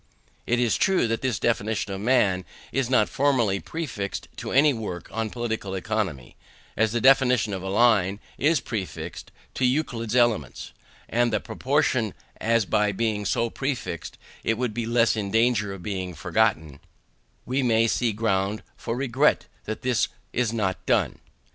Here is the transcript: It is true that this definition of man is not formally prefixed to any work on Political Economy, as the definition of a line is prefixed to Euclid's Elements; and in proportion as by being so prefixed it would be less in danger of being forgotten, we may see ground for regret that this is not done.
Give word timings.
It 0.47 0.59
is 0.59 0.77
true 0.77 1.07
that 1.07 1.21
this 1.21 1.37
definition 1.37 1.93
of 1.93 2.01
man 2.01 2.43
is 2.71 2.89
not 2.89 3.07
formally 3.07 3.59
prefixed 3.59 4.27
to 4.37 4.51
any 4.51 4.73
work 4.73 5.07
on 5.11 5.29
Political 5.29 5.75
Economy, 5.75 6.35
as 6.75 6.91
the 6.91 6.99
definition 6.99 7.53
of 7.53 7.61
a 7.61 7.69
line 7.69 8.19
is 8.39 8.61
prefixed 8.61 9.31
to 9.53 9.63
Euclid's 9.63 10.15
Elements; 10.15 10.71
and 11.07 11.31
in 11.31 11.39
proportion 11.41 12.15
as 12.37 12.65
by 12.65 12.91
being 12.91 13.25
so 13.25 13.51
prefixed 13.51 14.17
it 14.43 14.57
would 14.57 14.73
be 14.73 14.87
less 14.87 15.15
in 15.15 15.29
danger 15.29 15.71
of 15.71 15.83
being 15.83 16.15
forgotten, 16.15 16.79
we 17.45 17.61
may 17.61 17.85
see 17.85 18.11
ground 18.11 18.63
for 18.75 18.95
regret 18.95 19.45
that 19.65 19.83
this 19.83 20.07
is 20.33 20.51
not 20.51 20.83
done. 20.87 21.19